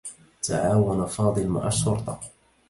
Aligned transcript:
تعاون 0.41 1.05
فاضل 1.05 1.47
مع 1.47 1.67
الشرطة. 1.67 2.19